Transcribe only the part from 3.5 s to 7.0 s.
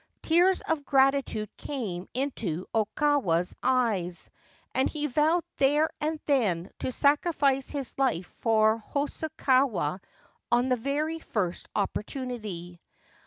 eyes, and he vowed there and then to